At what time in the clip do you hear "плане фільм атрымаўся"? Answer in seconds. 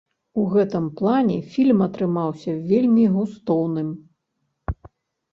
1.01-2.55